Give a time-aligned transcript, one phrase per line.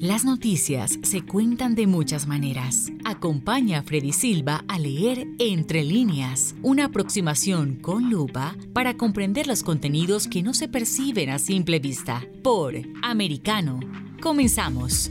[0.00, 2.90] Las noticias se cuentan de muchas maneras.
[3.04, 9.62] Acompaña a Freddy Silva a leer Entre líneas, una aproximación con lupa para comprender los
[9.62, 12.24] contenidos que no se perciben a simple vista.
[12.42, 13.78] Por Americano.
[14.22, 15.10] Comenzamos.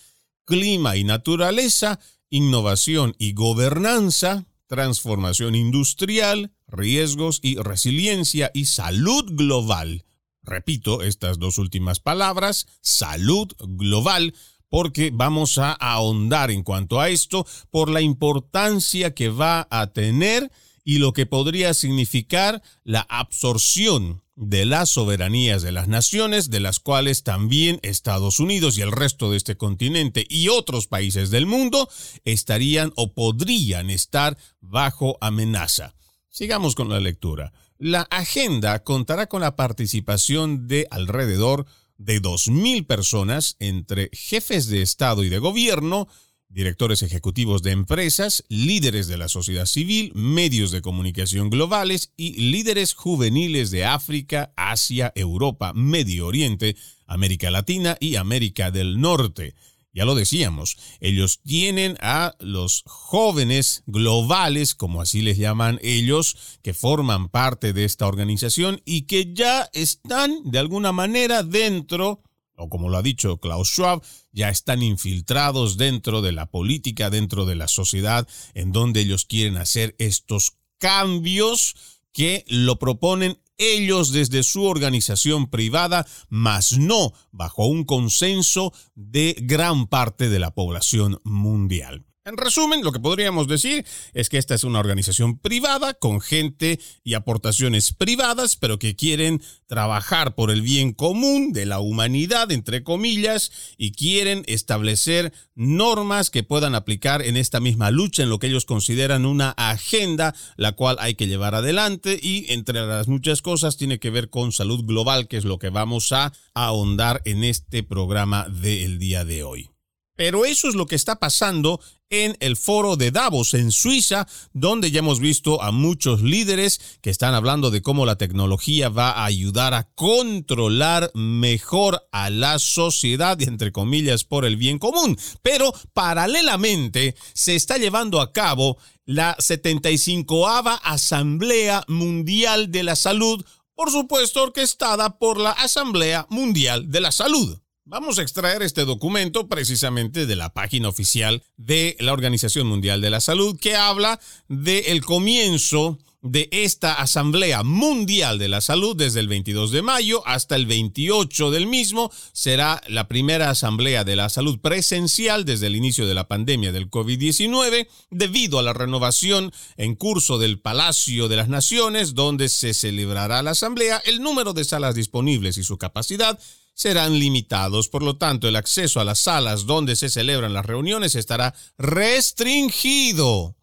[0.45, 2.01] clima y naturaleza,
[2.33, 10.07] innovación y gobernanza, transformación industrial, riesgos y resiliencia y salud global.
[10.43, 14.35] Repito estas dos últimas palabras, salud global,
[14.71, 20.51] porque vamos a ahondar en cuanto a esto por la importancia que va a tener
[20.85, 26.81] y lo que podría significar la absorción de las soberanías de las naciones, de las
[26.81, 31.89] cuales también Estados Unidos y el resto de este continente y otros países del mundo
[32.25, 35.95] estarían o podrían estar bajo amenaza.
[36.29, 37.53] Sigamos con la lectura.
[37.79, 41.67] La agenda contará con la participación de alrededor
[41.99, 46.09] de 2.000 personas entre jefes de Estado y de gobierno,
[46.53, 52.95] directores ejecutivos de empresas, líderes de la sociedad civil, medios de comunicación globales y líderes
[52.95, 56.77] juveniles de África, Asia, Europa, Medio Oriente,
[57.07, 59.55] América Latina y América del Norte.
[59.95, 66.73] Ya lo decíamos, ellos tienen a los jóvenes globales, como así les llaman ellos, que
[66.73, 72.23] forman parte de esta organización y que ya están de alguna manera dentro
[72.63, 77.45] o como lo ha dicho Klaus Schwab, ya están infiltrados dentro de la política, dentro
[77.45, 81.75] de la sociedad, en donde ellos quieren hacer estos cambios
[82.13, 89.87] que lo proponen ellos desde su organización privada, mas no bajo un consenso de gran
[89.87, 92.05] parte de la población mundial.
[92.25, 93.85] En resumen, lo que podríamos decir
[94.15, 99.43] es que esta es una organización privada con gente y aportaciones privadas, pero que quieren
[99.67, 106.45] trabajar por el bien común de la humanidad, entre comillas, y quieren establecer normas que
[106.45, 110.99] puedan aplicar en esta misma lucha, en lo que ellos consideran una agenda, la cual
[111.01, 115.27] hay que llevar adelante y entre las muchas cosas tiene que ver con salud global,
[115.27, 119.72] que es lo que vamos a ahondar en este programa del día de hoy.
[120.15, 121.81] Pero eso es lo que está pasando
[122.11, 127.09] en el foro de Davos en Suiza, donde ya hemos visto a muchos líderes que
[127.09, 133.41] están hablando de cómo la tecnología va a ayudar a controlar mejor a la sociedad,
[133.41, 135.19] entre comillas, por el bien común.
[135.41, 138.77] Pero paralelamente se está llevando a cabo
[139.07, 140.47] la 75
[140.83, 143.43] Asamblea Mundial de la Salud,
[143.75, 147.59] por supuesto orquestada por la Asamblea Mundial de la Salud.
[147.85, 153.11] Vamos a extraer este documento precisamente de la página oficial de la Organización Mundial de
[153.11, 159.27] la Salud que habla del comienzo de esta Asamblea Mundial de la Salud desde el
[159.27, 162.13] 22 de mayo hasta el 28 del mismo.
[162.33, 166.89] Será la primera Asamblea de la Salud presencial desde el inicio de la pandemia del
[166.89, 173.43] COVID-19 debido a la renovación en curso del Palacio de las Naciones donde se celebrará
[173.43, 174.01] la Asamblea.
[174.05, 176.39] El número de salas disponibles y su capacidad
[176.75, 177.89] serán limitados.
[177.89, 183.57] Por lo tanto, el acceso a las salas donde se celebran las reuniones estará restringido.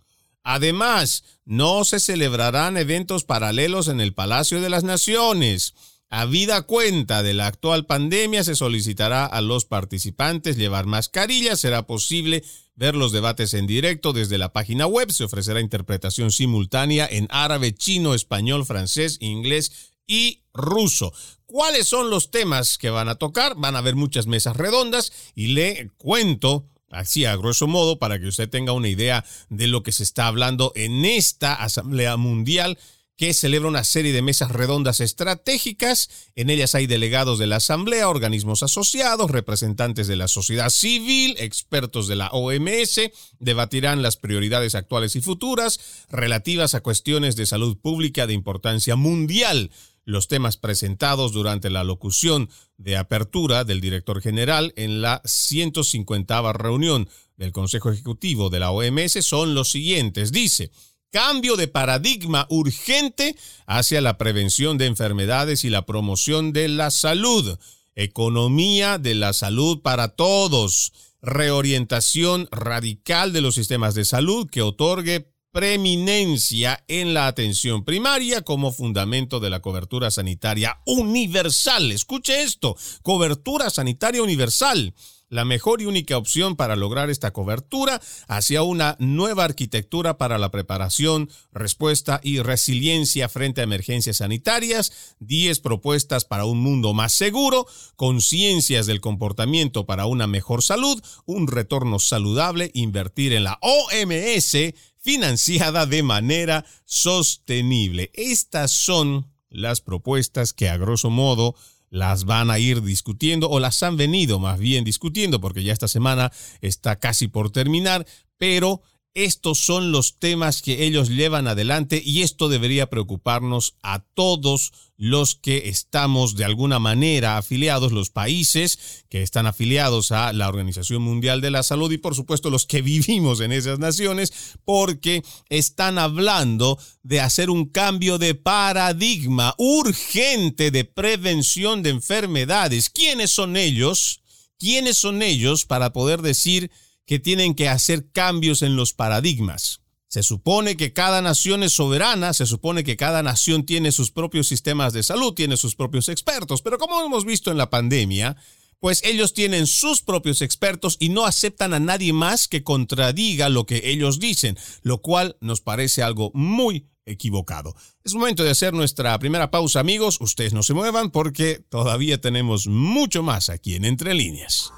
[0.44, 5.74] Además, no se celebrarán eventos paralelos en el Palacio de las Naciones.
[6.10, 11.60] Habida cuenta de la actual pandemia, se solicitará a los participantes llevar mascarillas.
[11.60, 12.44] Será posible
[12.76, 15.12] ver los debates en directo desde la página web.
[15.12, 21.14] Se ofrecerá interpretación simultánea en árabe, chino, español, francés, inglés y ruso.
[21.50, 23.56] ¿Cuáles son los temas que van a tocar?
[23.58, 28.28] Van a haber muchas mesas redondas y le cuento así a grosso modo para que
[28.28, 32.78] usted tenga una idea de lo que se está hablando en esta Asamblea Mundial
[33.18, 36.10] que celebra una serie de mesas redondas estratégicas.
[36.36, 42.08] En ellas hay delegados de la Asamblea, organismos asociados, representantes de la sociedad civil, expertos
[42.08, 43.02] de la OMS,
[43.40, 49.72] debatirán las prioridades actuales y futuras relativas a cuestiones de salud pública de importancia mundial.
[50.10, 52.50] Los temas presentados durante la locución
[52.80, 59.24] de apertura del director general en la 150 reunión del Consejo Ejecutivo de la OMS
[59.24, 60.32] son los siguientes.
[60.32, 60.72] Dice,
[61.12, 63.36] cambio de paradigma urgente
[63.68, 67.60] hacia la prevención de enfermedades y la promoción de la salud,
[67.94, 75.32] economía de la salud para todos, reorientación radical de los sistemas de salud que otorgue
[75.52, 81.92] preeminencia en la atención primaria como fundamento de la cobertura sanitaria universal.
[81.92, 84.94] Escuche esto, cobertura sanitaria universal
[85.30, 90.52] la mejor y única opción para lograr esta cobertura hacia una nueva arquitectura para la
[90.52, 97.68] preparación, respuesta y resiliencia frente a emergencias sanitarias, 10 propuestas para un mundo más seguro,
[97.96, 104.56] conciencias del comportamiento para una mejor salud, un retorno saludable, invertir en la OMS
[105.00, 108.12] financiada de manera sostenible.
[108.14, 111.56] Estas son las propuestas que a grosso modo
[111.90, 115.88] las van a ir discutiendo o las han venido más bien discutiendo porque ya esta
[115.88, 118.06] semana está casi por terminar,
[118.38, 124.72] pero estos son los temas que ellos llevan adelante y esto debería preocuparnos a todos
[124.98, 131.02] los que estamos de alguna manera afiliados, los países que están afiliados a la Organización
[131.02, 134.34] Mundial de la Salud y por supuesto los que vivimos en esas naciones,
[134.66, 142.90] porque están hablando de hacer un cambio de paradigma urgente de prevención de enfermedades.
[142.90, 144.22] ¿Quiénes son ellos?
[144.60, 146.70] ¿Quiénes son ellos para poder decir
[147.10, 149.82] que tienen que hacer cambios en los paradigmas.
[150.08, 154.48] Se supone que cada nación es soberana, se supone que cada nación tiene sus propios
[154.48, 158.38] sistemas de salud, tiene sus propios expertos, pero como hemos visto en la pandemia,
[158.80, 163.66] pues ellos tienen sus propios expertos y no aceptan a nadie más que contradiga lo
[163.66, 167.74] que ellos dicen, lo cual nos parece algo muy equivocado.
[168.04, 170.22] Es momento de hacer nuestra primera pausa, amigos.
[170.22, 174.72] Ustedes no se muevan porque todavía tenemos mucho más aquí en Entre Líneas.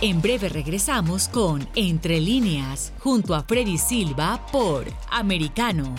[0.00, 5.92] En breve regresamos con Entre líneas, junto a Freddy Silva por Americano.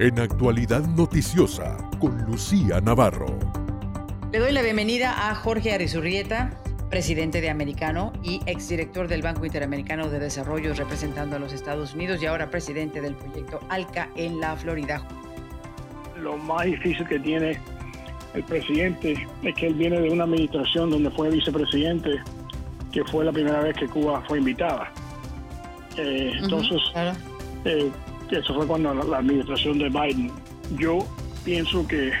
[0.00, 3.38] En actualidad noticiosa, con Lucía Navarro.
[4.32, 6.60] Le doy la bienvenida a Jorge Arizurrieta,
[6.90, 12.20] presidente de Americano y exdirector del Banco Interamericano de Desarrollo representando a los Estados Unidos
[12.20, 15.06] y ahora presidente del proyecto ALCA en la Florida.
[16.18, 17.60] Lo más difícil que tiene
[18.34, 22.10] el presidente es que él viene de una administración donde fue vicepresidente,
[22.90, 24.90] que fue la primera vez que Cuba fue invitada.
[25.98, 26.80] Eh, entonces,
[27.64, 27.90] eh,
[28.30, 30.30] eso fue cuando la, administración de Biden.
[30.78, 31.00] Yo
[31.44, 32.12] pienso que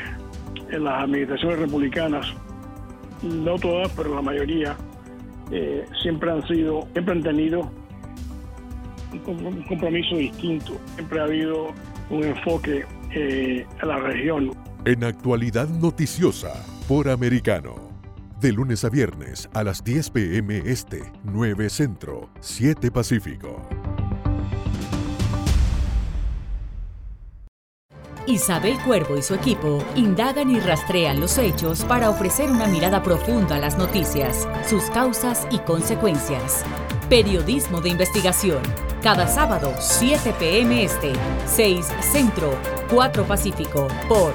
[0.70, 2.26] en las administraciones republicanas,
[3.22, 4.76] no todas, pero la mayoría,
[5.50, 7.70] eh, siempre han sido, siempre han tenido
[9.26, 11.68] un compromiso distinto, siempre ha habido
[12.10, 12.84] un enfoque
[13.80, 14.61] a la región.
[14.84, 16.52] En actualidad noticiosa
[16.88, 17.76] por Americano.
[18.40, 23.62] De lunes a viernes a las 10 pm este, 9 Centro, 7 Pacífico.
[28.26, 33.56] Isabel Cuervo y su equipo indagan y rastrean los hechos para ofrecer una mirada profunda
[33.56, 36.64] a las noticias, sus causas y consecuencias.
[37.08, 38.62] Periodismo de investigación.
[39.00, 41.12] Cada sábado, 7 pm este,
[41.46, 42.58] 6 Centro,
[42.90, 44.34] 4 Pacífico, por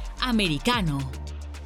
[0.21, 0.99] Americano.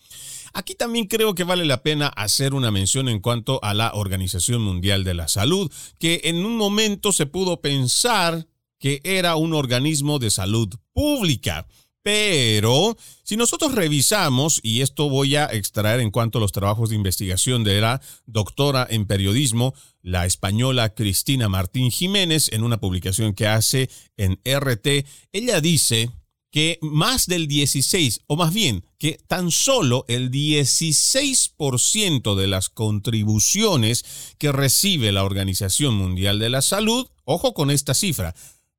[0.53, 4.61] Aquí también creo que vale la pena hacer una mención en cuanto a la Organización
[4.61, 8.47] Mundial de la Salud, que en un momento se pudo pensar
[8.79, 11.67] que era un organismo de salud pública.
[12.05, 16.95] Pero si nosotros revisamos, y esto voy a extraer en cuanto a los trabajos de
[16.95, 23.47] investigación de la doctora en periodismo, la española Cristina Martín Jiménez, en una publicación que
[23.47, 26.11] hace en RT, ella dice
[26.51, 34.05] que más del 16, o más bien que tan solo el 16% de las contribuciones
[34.37, 38.35] que recibe la Organización Mundial de la Salud, ojo con esta cifra,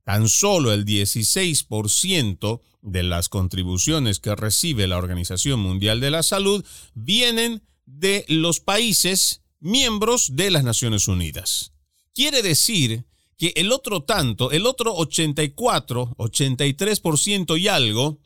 [0.07, 6.65] tan solo el 16% de las contribuciones que recibe la Organización Mundial de la Salud
[6.95, 11.73] vienen de los países miembros de las Naciones Unidas.
[12.15, 13.05] Quiere decir
[13.37, 18.21] que el otro tanto, el otro 84, 83% y algo,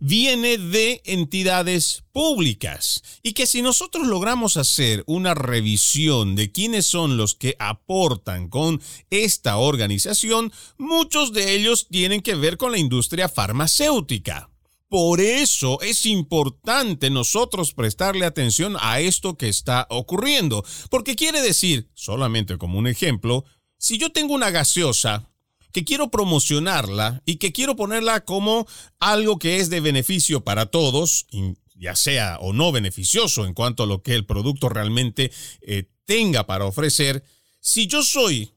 [0.00, 7.16] viene de entidades públicas y que si nosotros logramos hacer una revisión de quiénes son
[7.16, 13.28] los que aportan con esta organización, muchos de ellos tienen que ver con la industria
[13.28, 14.50] farmacéutica.
[14.88, 21.90] Por eso es importante nosotros prestarle atención a esto que está ocurriendo, porque quiere decir,
[21.94, 23.44] solamente como un ejemplo,
[23.78, 25.28] si yo tengo una gaseosa
[25.72, 28.66] que quiero promocionarla y que quiero ponerla como
[28.98, 31.26] algo que es de beneficio para todos,
[31.74, 36.46] ya sea o no beneficioso en cuanto a lo que el producto realmente eh, tenga
[36.46, 37.24] para ofrecer,
[37.60, 38.52] si yo soy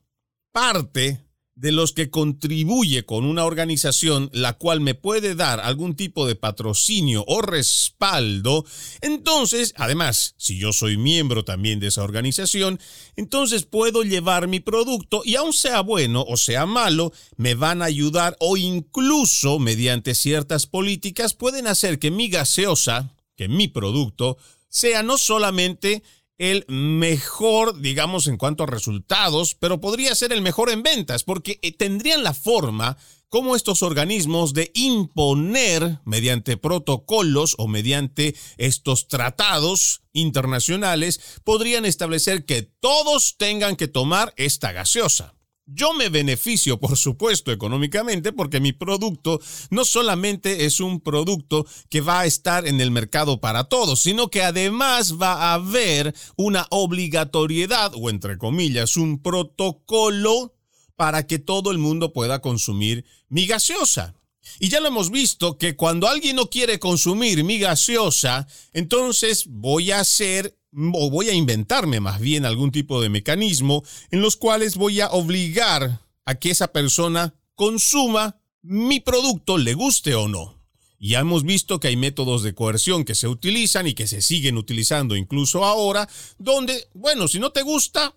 [0.51, 1.28] parte
[1.59, 6.35] de los que contribuye con una organización la cual me puede dar algún tipo de
[6.35, 8.65] patrocinio o respaldo,
[9.01, 12.79] entonces, además, si yo soy miembro también de esa organización,
[13.17, 17.85] entonces puedo llevar mi producto y aun sea bueno o sea malo, me van a
[17.85, 24.37] ayudar o incluso mediante ciertas políticas pueden hacer que mi gaseosa, que mi producto,
[24.69, 26.03] sea no solamente
[26.39, 31.59] el mejor, digamos, en cuanto a resultados, pero podría ser el mejor en ventas, porque
[31.61, 32.97] eh, tendrían la forma
[33.27, 42.63] como estos organismos de imponer mediante protocolos o mediante estos tratados internacionales podrían establecer que
[42.63, 45.35] todos tengan que tomar esta gaseosa.
[45.71, 52.01] Yo me beneficio, por supuesto, económicamente porque mi producto no solamente es un producto que
[52.01, 56.65] va a estar en el mercado para todos, sino que además va a haber una
[56.71, 60.55] obligatoriedad o entre comillas un protocolo
[60.95, 64.15] para que todo el mundo pueda consumir mi gaseosa.
[64.59, 69.91] Y ya lo hemos visto que cuando alguien no quiere consumir mi gaseosa, entonces voy
[69.91, 74.75] a hacer o voy a inventarme más bien algún tipo de mecanismo en los cuales
[74.75, 80.59] voy a obligar a que esa persona consuma mi producto, le guste o no.
[80.99, 84.57] Ya hemos visto que hay métodos de coerción que se utilizan y que se siguen
[84.57, 88.13] utilizando incluso ahora, donde, bueno, si no te gusta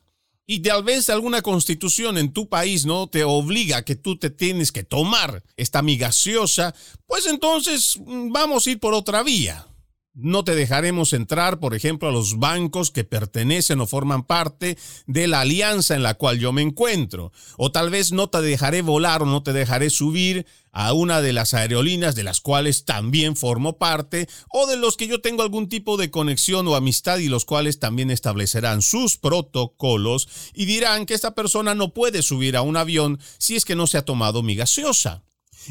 [0.47, 4.31] y tal vez alguna constitución en tu país no te obliga a que tú te
[4.31, 6.75] tienes que tomar esta mi gaseosa,
[7.07, 9.67] pues entonces mm, vamos a ir por otra vía.
[10.15, 15.27] No te dejaremos entrar, por ejemplo, a los bancos que pertenecen o forman parte de
[15.27, 17.33] la alianza en la cual yo me encuentro.
[17.57, 21.33] O tal vez no te dejaré volar o no te dejaré subir a una de
[21.33, 25.71] las aerolíneas de las cuales también formo parte o de los que yo tengo algún
[25.71, 31.15] tipo de conexión o amistad y los cuales también establecerán sus protocolos y dirán que
[31.15, 34.43] esta persona no puede subir a un avión si es que no se ha tomado
[34.43, 35.25] mi gaseosa.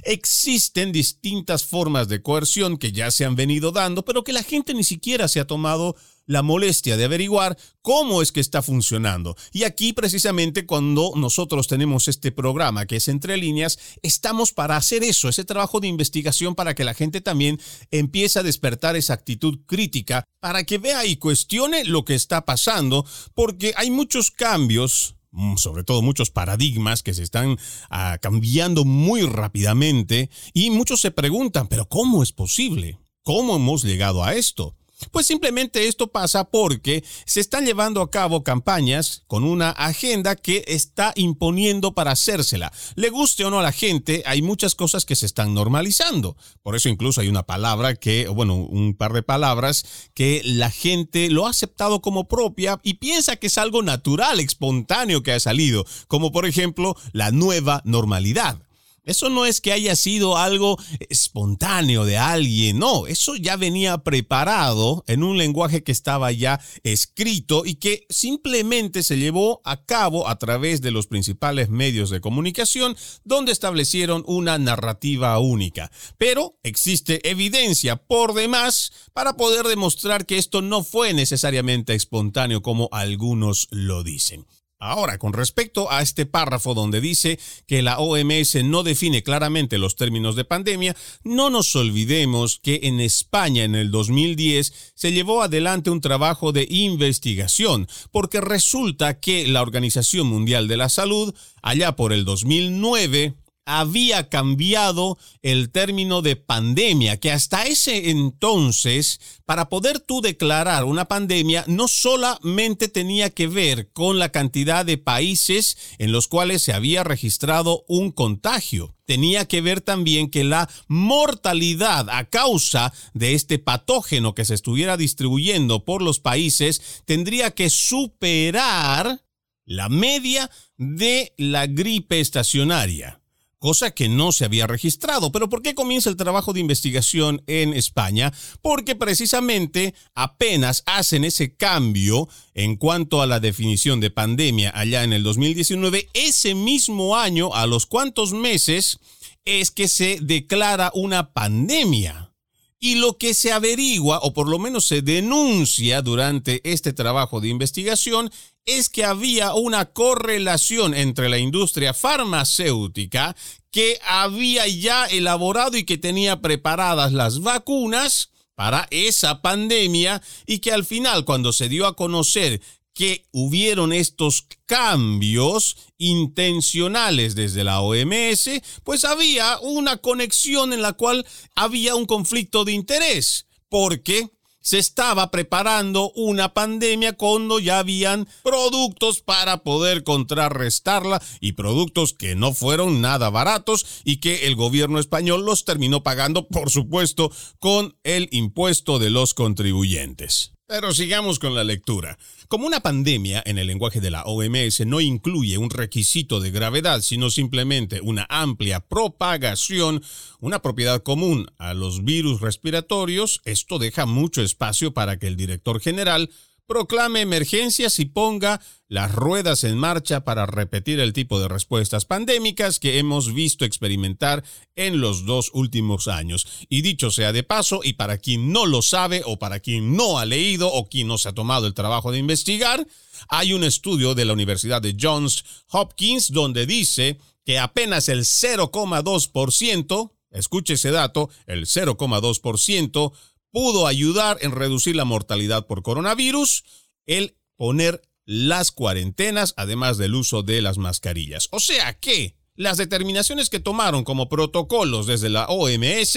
[0.03, 4.73] Existen distintas formas de coerción que ya se han venido dando, pero que la gente
[4.73, 9.35] ni siquiera se ha tomado la molestia de averiguar cómo es que está funcionando.
[9.51, 15.03] Y aquí precisamente cuando nosotros tenemos este programa que es entre líneas, estamos para hacer
[15.03, 19.59] eso, ese trabajo de investigación para que la gente también empiece a despertar esa actitud
[19.65, 25.15] crítica, para que vea y cuestione lo que está pasando, porque hay muchos cambios
[25.57, 27.57] sobre todo muchos paradigmas que se están
[27.89, 32.99] ah, cambiando muy rápidamente y muchos se preguntan, pero ¿cómo es posible?
[33.23, 34.75] ¿Cómo hemos llegado a esto?
[35.09, 40.63] Pues simplemente esto pasa porque se están llevando a cabo campañas con una agenda que
[40.67, 42.71] está imponiendo para hacérsela.
[42.95, 46.37] Le guste o no a la gente, hay muchas cosas que se están normalizando.
[46.61, 51.29] Por eso incluso hay una palabra que, bueno, un par de palabras que la gente
[51.29, 55.85] lo ha aceptado como propia y piensa que es algo natural, espontáneo que ha salido,
[56.07, 58.61] como por ejemplo la nueva normalidad.
[59.03, 60.77] Eso no es que haya sido algo
[61.09, 67.63] espontáneo de alguien, no, eso ya venía preparado en un lenguaje que estaba ya escrito
[67.65, 72.95] y que simplemente se llevó a cabo a través de los principales medios de comunicación
[73.23, 75.91] donde establecieron una narrativa única.
[76.19, 82.87] Pero existe evidencia por demás para poder demostrar que esto no fue necesariamente espontáneo como
[82.91, 84.45] algunos lo dicen.
[84.83, 89.95] Ahora, con respecto a este párrafo donde dice que la OMS no define claramente los
[89.95, 95.91] términos de pandemia, no nos olvidemos que en España en el 2010 se llevó adelante
[95.91, 102.11] un trabajo de investigación, porque resulta que la Organización Mundial de la Salud, allá por
[102.11, 110.21] el 2009, había cambiado el término de pandemia, que hasta ese entonces, para poder tú
[110.21, 116.27] declarar una pandemia, no solamente tenía que ver con la cantidad de países en los
[116.27, 122.93] cuales se había registrado un contagio, tenía que ver también que la mortalidad a causa
[123.13, 129.21] de este patógeno que se estuviera distribuyendo por los países tendría que superar
[129.65, 133.20] la media de la gripe estacionaria
[133.61, 135.31] cosa que no se había registrado.
[135.31, 138.33] Pero ¿por qué comienza el trabajo de investigación en España?
[138.61, 145.13] Porque precisamente apenas hacen ese cambio en cuanto a la definición de pandemia allá en
[145.13, 148.99] el 2019, ese mismo año, a los cuantos meses,
[149.45, 152.33] es que se declara una pandemia.
[152.79, 157.49] Y lo que se averigua, o por lo menos se denuncia durante este trabajo de
[157.49, 158.31] investigación,
[158.65, 163.35] es que había una correlación entre la industria farmacéutica
[163.71, 170.71] que había ya elaborado y que tenía preparadas las vacunas para esa pandemia y que
[170.71, 172.61] al final cuando se dio a conocer
[172.93, 178.49] que hubieron estos cambios intencionales desde la OMS,
[178.83, 184.29] pues había una conexión en la cual había un conflicto de interés, porque
[184.61, 192.35] se estaba preparando una pandemia cuando ya habían productos para poder contrarrestarla y productos que
[192.35, 197.97] no fueron nada baratos y que el gobierno español los terminó pagando, por supuesto, con
[198.03, 200.53] el impuesto de los contribuyentes.
[200.67, 202.17] Pero sigamos con la lectura.
[202.51, 206.99] Como una pandemia en el lenguaje de la OMS no incluye un requisito de gravedad,
[206.99, 210.03] sino simplemente una amplia propagación,
[210.41, 215.79] una propiedad común a los virus respiratorios, esto deja mucho espacio para que el director
[215.79, 216.29] general
[216.71, 222.79] proclame emergencias y ponga las ruedas en marcha para repetir el tipo de respuestas pandémicas
[222.79, 224.45] que hemos visto experimentar
[224.77, 226.47] en los dos últimos años.
[226.69, 230.17] Y dicho sea de paso, y para quien no lo sabe o para quien no
[230.17, 232.87] ha leído o quien no se ha tomado el trabajo de investigar,
[233.27, 240.11] hay un estudio de la Universidad de Johns Hopkins donde dice que apenas el 0,2%,
[240.31, 243.11] escuche ese dato, el 0,2%
[243.51, 246.63] pudo ayudar en reducir la mortalidad por coronavirus,
[247.05, 251.47] el poner las cuarentenas, además del uso de las mascarillas.
[251.51, 256.15] O sea que las determinaciones que tomaron como protocolos desde la OMS,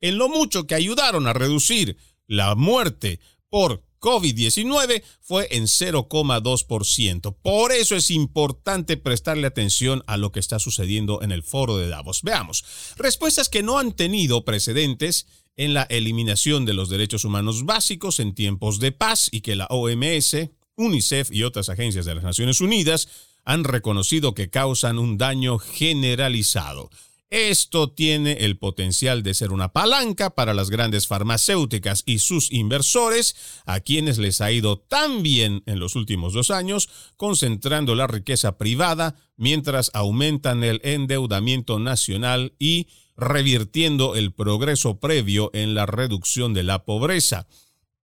[0.00, 7.36] en lo mucho que ayudaron a reducir la muerte por COVID-19 fue en 0,2%.
[7.42, 11.88] Por eso es importante prestarle atención a lo que está sucediendo en el foro de
[11.88, 12.22] Davos.
[12.22, 12.64] Veamos,
[12.96, 18.34] respuestas que no han tenido precedentes en la eliminación de los derechos humanos básicos en
[18.34, 23.08] tiempos de paz y que la OMS, UNICEF y otras agencias de las Naciones Unidas
[23.44, 26.90] han reconocido que causan un daño generalizado.
[27.28, 33.34] Esto tiene el potencial de ser una palanca para las grandes farmacéuticas y sus inversores,
[33.66, 38.58] a quienes les ha ido tan bien en los últimos dos años, concentrando la riqueza
[38.58, 42.86] privada mientras aumentan el endeudamiento nacional y
[43.16, 47.48] revirtiendo el progreso previo en la reducción de la pobreza.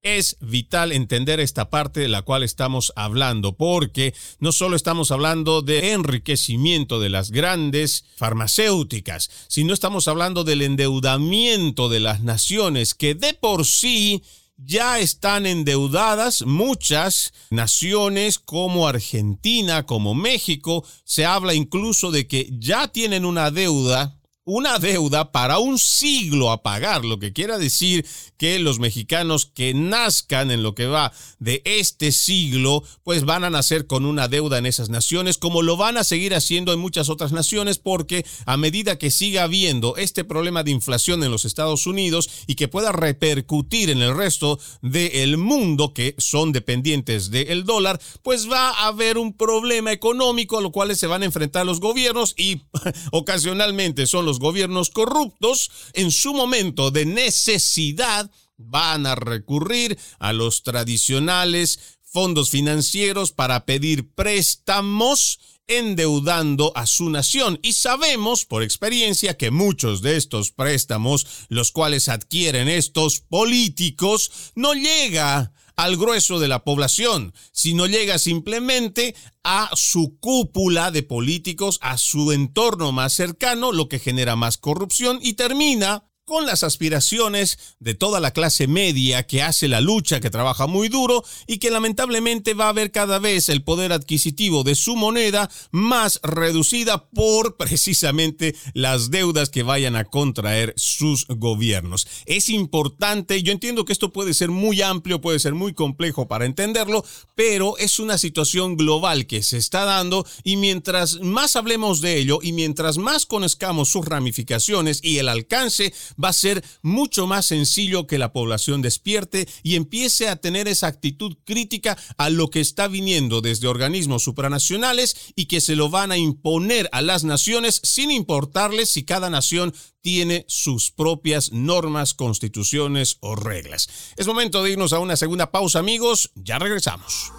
[0.03, 5.61] Es vital entender esta parte de la cual estamos hablando, porque no solo estamos hablando
[5.61, 13.15] de enriquecimiento de las grandes farmacéuticas, sino estamos hablando del endeudamiento de las naciones que
[13.15, 14.23] de por sí
[14.57, 20.85] ya están endeudadas muchas naciones como Argentina, como México.
[21.05, 26.63] Se habla incluso de que ya tienen una deuda una deuda para un siglo a
[26.63, 28.05] pagar, lo que quiera decir
[28.37, 33.49] que los mexicanos que nazcan en lo que va de este siglo, pues van a
[33.49, 37.09] nacer con una deuda en esas naciones, como lo van a seguir haciendo en muchas
[37.09, 41.87] otras naciones, porque a medida que siga habiendo este problema de inflación en los Estados
[41.87, 48.01] Unidos y que pueda repercutir en el resto del mundo que son dependientes del dólar,
[48.21, 51.79] pues va a haber un problema económico a lo cual se van a enfrentar los
[51.79, 52.61] gobiernos y
[53.11, 60.63] ocasionalmente son los gobiernos corruptos, en su momento de necesidad, van a recurrir a los
[60.63, 67.59] tradicionales fondos financieros para pedir préstamos endeudando a su nación.
[67.63, 74.73] Y sabemos por experiencia que muchos de estos préstamos, los cuales adquieren estos políticos, no
[74.73, 81.97] llega al grueso de la población, sino llega simplemente a su cúpula de políticos, a
[81.97, 87.95] su entorno más cercano, lo que genera más corrupción y termina con las aspiraciones de
[87.95, 92.53] toda la clase media que hace la lucha, que trabaja muy duro y que lamentablemente
[92.53, 98.55] va a ver cada vez el poder adquisitivo de su moneda más reducida por precisamente
[98.73, 102.07] las deudas que vayan a contraer sus gobiernos.
[102.25, 106.45] Es importante, yo entiendo que esto puede ser muy amplio, puede ser muy complejo para
[106.45, 107.03] entenderlo,
[107.35, 112.39] pero es una situación global que se está dando y mientras más hablemos de ello
[112.41, 118.07] y mientras más conozcamos sus ramificaciones y el alcance, va a ser mucho más sencillo
[118.07, 122.87] que la población despierte y empiece a tener esa actitud crítica a lo que está
[122.87, 128.11] viniendo desde organismos supranacionales y que se lo van a imponer a las naciones sin
[128.11, 133.87] importarles si cada nación tiene sus propias normas, constituciones o reglas.
[134.17, 136.31] Es momento de irnos a una segunda pausa, amigos.
[136.35, 137.31] Ya regresamos.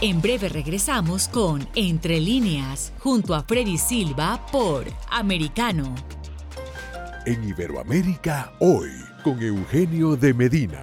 [0.00, 5.94] En breve regresamos con Entre líneas, junto a Freddy Silva por Americano
[7.26, 8.90] en Iberoamérica hoy
[9.22, 10.80] con Eugenio de Medina.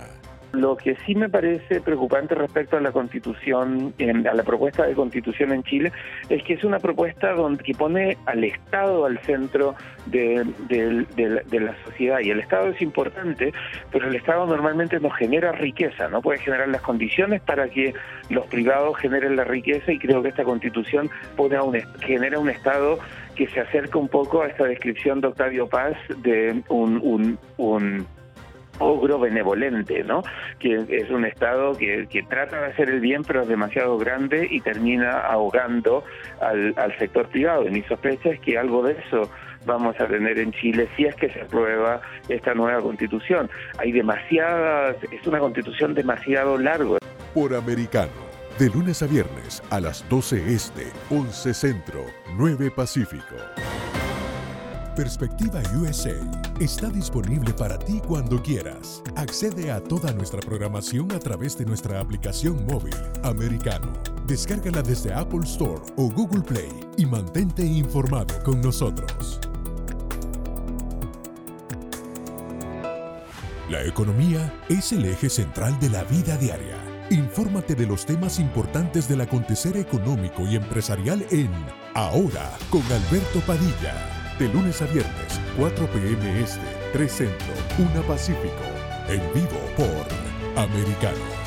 [0.53, 5.51] Lo que sí me parece preocupante respecto a la constitución, a la propuesta de constitución
[5.51, 5.91] en Chile,
[6.29, 10.45] es que es una propuesta donde, que pone al Estado al centro de,
[11.51, 12.19] la sociedad.
[12.21, 13.53] Y el Estado es importante,
[13.91, 17.93] pero el Estado normalmente no genera riqueza, no puede generar las condiciones para que
[18.29, 22.49] los privados generen la riqueza y creo que esta constitución pone a un, genera un
[22.49, 22.99] Estado
[23.37, 27.37] que se acerca un poco a esta descripción de Octavio Paz de un,
[28.79, 30.23] ogro benevolente, ¿no?
[30.59, 34.47] Que es un Estado que, que, trata de hacer el bien, pero es demasiado grande
[34.49, 36.03] y termina ahogando
[36.41, 37.67] al, al sector privado.
[37.67, 39.29] Y mi sospecha es que algo de eso
[39.65, 43.49] vamos a tener en Chile si es que se aprueba esta nueva constitución.
[43.79, 46.97] Hay demasiadas, es una constitución demasiado larga.
[47.33, 48.26] Por americano
[48.57, 52.05] de lunes a viernes a las 12 Este, 11 Centro,
[52.37, 53.35] 9 Pacífico.
[54.95, 56.15] Perspectiva USA
[56.59, 59.03] está disponible para ti cuando quieras.
[59.15, 63.93] Accede a toda nuestra programación a través de nuestra aplicación móvil americano.
[64.25, 69.39] Descárgala desde Apple Store o Google Play y mantente informado con nosotros.
[73.69, 79.07] La economía es el eje central de la vida diaria Infórmate de los temas importantes
[79.07, 81.49] del acontecer económico y empresarial en
[81.93, 83.95] Ahora con Alberto Padilla.
[84.37, 86.41] De lunes a viernes, 4 p.m.
[86.41, 86.59] Este,
[86.91, 88.51] 3 Centro, 1 Pacífico.
[89.07, 91.46] En vivo por Americano.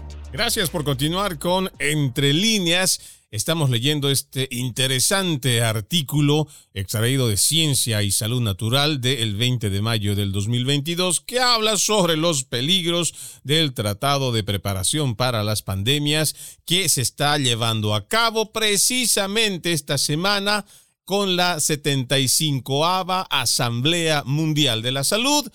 [0.33, 3.01] Gracias por continuar con Entre líneas.
[3.31, 10.15] Estamos leyendo este interesante artículo extraído de Ciencia y Salud Natural del 20 de mayo
[10.15, 13.13] del 2022 que habla sobre los peligros
[13.43, 16.33] del Tratado de Preparación para las Pandemias
[16.65, 20.65] que se está llevando a cabo precisamente esta semana
[21.03, 22.85] con la 75
[23.29, 25.45] Asamblea Mundial de la Salud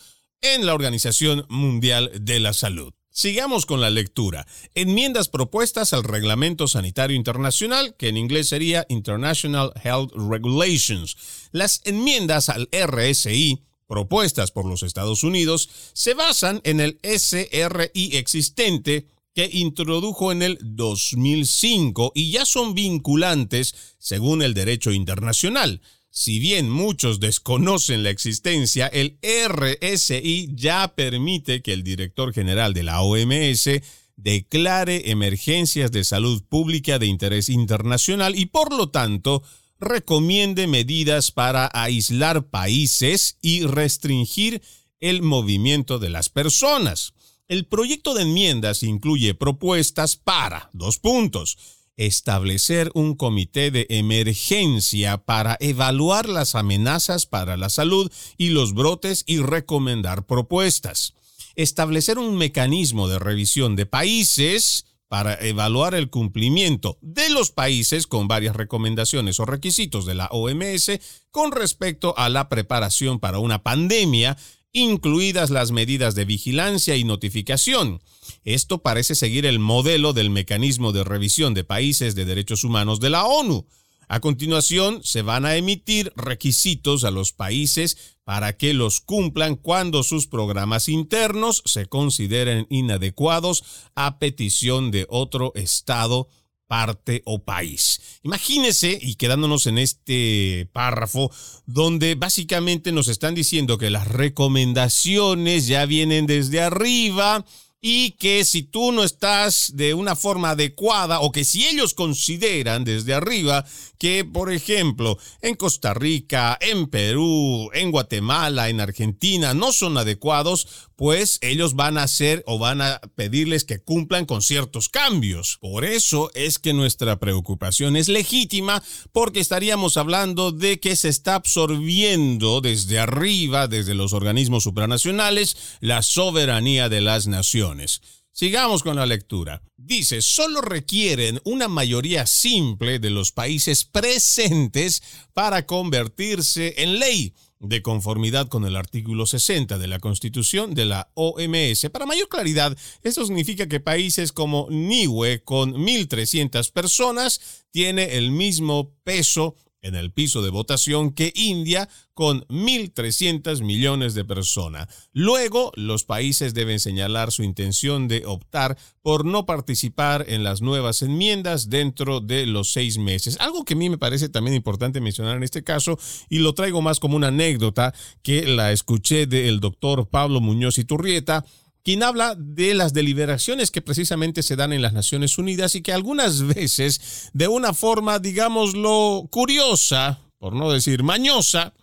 [0.42, 2.92] en la Organización Mundial de la Salud.
[3.16, 4.46] Sigamos con la lectura.
[4.74, 11.16] Enmiendas propuestas al Reglamento Sanitario Internacional, que en inglés sería International Health Regulations.
[11.50, 19.06] Las enmiendas al RSI propuestas por los Estados Unidos se basan en el SRI existente
[19.34, 25.80] que introdujo en el 2005 y ya son vinculantes según el derecho internacional.
[26.18, 32.84] Si bien muchos desconocen la existencia, el RSI ya permite que el director general de
[32.84, 33.68] la OMS
[34.16, 39.42] declare emergencias de salud pública de interés internacional y por lo tanto
[39.78, 44.62] recomiende medidas para aislar países y restringir
[45.00, 47.12] el movimiento de las personas.
[47.46, 55.56] El proyecto de enmiendas incluye propuestas para dos puntos establecer un comité de emergencia para
[55.60, 61.14] evaluar las amenazas para la salud y los brotes y recomendar propuestas.
[61.54, 68.26] Establecer un mecanismo de revisión de países para evaluar el cumplimiento de los países con
[68.26, 70.98] varias recomendaciones o requisitos de la OMS
[71.30, 74.36] con respecto a la preparación para una pandemia
[74.76, 78.02] incluidas las medidas de vigilancia y notificación.
[78.44, 83.08] Esto parece seguir el modelo del mecanismo de revisión de países de derechos humanos de
[83.08, 83.66] la ONU.
[84.06, 90.02] A continuación, se van a emitir requisitos a los países para que los cumplan cuando
[90.02, 96.28] sus programas internos se consideren inadecuados a petición de otro Estado
[96.66, 98.00] parte o país.
[98.22, 101.30] Imagínese, y quedándonos en este párrafo,
[101.66, 107.44] donde básicamente nos están diciendo que las recomendaciones ya vienen desde arriba
[107.80, 112.84] y que si tú no estás de una forma adecuada o que si ellos consideran
[112.84, 113.64] desde arriba
[113.98, 120.86] que, por ejemplo, en Costa Rica, en Perú, en Guatemala, en Argentina no son adecuados,
[120.96, 125.58] pues ellos van a hacer o van a pedirles que cumplan con ciertos cambios.
[125.60, 128.82] Por eso es que nuestra preocupación es legítima
[129.12, 136.02] porque estaríamos hablando de que se está absorbiendo desde arriba, desde los organismos supranacionales, la
[136.02, 138.00] soberanía de las naciones.
[138.38, 139.62] Sigamos con la lectura.
[139.78, 147.80] Dice, solo requieren una mayoría simple de los países presentes para convertirse en ley de
[147.80, 151.88] conformidad con el artículo 60 de la Constitución de la OMS.
[151.90, 158.92] Para mayor claridad, esto significa que países como Niue, con 1.300 personas, tiene el mismo
[159.02, 164.88] peso en el piso de votación que India con 1.300 millones de personas.
[165.12, 171.02] Luego, los países deben señalar su intención de optar por no participar en las nuevas
[171.02, 173.36] enmiendas dentro de los seis meses.
[173.38, 176.82] Algo que a mí me parece también importante mencionar en este caso, y lo traigo
[176.82, 181.44] más como una anécdota que la escuché del doctor Pablo Muñoz Iturrieta,
[181.86, 185.92] quien habla de las deliberaciones que precisamente se dan en las Naciones Unidas y que
[185.92, 191.74] algunas veces, de una forma, digámoslo, curiosa, por no decir mañosa,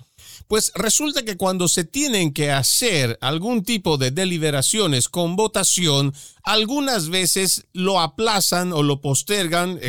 [0.49, 6.13] Pues resulta que cuando se tienen que hacer algún tipo de deliberaciones con votación,
[6.43, 9.79] algunas veces lo aplazan o lo postergan